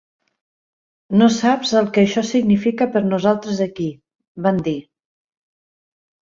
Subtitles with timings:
[1.21, 3.87] "No saps el que això significa per a nosaltres aquí",
[4.49, 4.75] van dir.